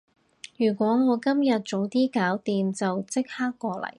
[0.57, 3.87] 如果我今日早啲搞掂，就即刻過嚟